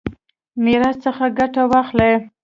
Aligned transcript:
میراث 0.63 0.97
څخه 1.05 1.25
ګټه 1.39 1.63
واخلي. 1.71 2.13